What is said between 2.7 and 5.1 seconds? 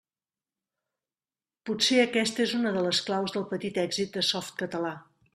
de les claus del petit èxit de Softcatalà.